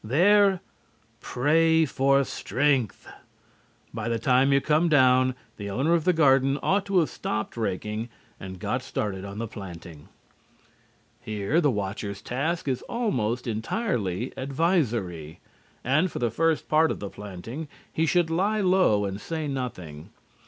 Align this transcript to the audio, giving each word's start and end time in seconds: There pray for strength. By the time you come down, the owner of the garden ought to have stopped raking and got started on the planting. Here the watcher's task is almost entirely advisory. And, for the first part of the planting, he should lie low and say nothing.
There 0.03 0.61
pray 1.19 1.85
for 1.85 2.23
strength. 2.23 3.05
By 3.93 4.09
the 4.09 4.17
time 4.17 4.51
you 4.51 4.59
come 4.59 4.89
down, 4.89 5.35
the 5.57 5.69
owner 5.69 5.93
of 5.93 6.05
the 6.05 6.11
garden 6.11 6.57
ought 6.63 6.87
to 6.87 6.97
have 7.01 7.09
stopped 7.11 7.55
raking 7.55 8.09
and 8.39 8.57
got 8.57 8.81
started 8.81 9.23
on 9.25 9.37
the 9.37 9.47
planting. 9.47 10.07
Here 11.21 11.61
the 11.61 11.69
watcher's 11.69 12.19
task 12.23 12.67
is 12.67 12.81
almost 12.89 13.45
entirely 13.45 14.33
advisory. 14.35 15.39
And, 15.83 16.11
for 16.11 16.17
the 16.17 16.31
first 16.31 16.67
part 16.67 16.89
of 16.89 16.99
the 16.99 17.11
planting, 17.11 17.67
he 17.93 18.07
should 18.07 18.31
lie 18.31 18.61
low 18.61 19.05
and 19.05 19.21
say 19.21 19.47
nothing. 19.47 20.09